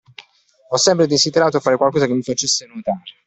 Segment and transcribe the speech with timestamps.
[0.71, 3.03] Ho sempre desiderato fare qualcosa che mi facesse notare.